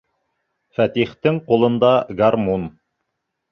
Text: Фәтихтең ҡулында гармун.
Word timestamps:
Фәтихтең 0.79 1.37
ҡулында 1.51 1.93
гармун. 2.25 2.67